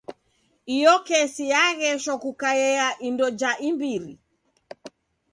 [0.75, 4.11] Iyo kesi yagheshwa kukaia ya indo ja imbiri.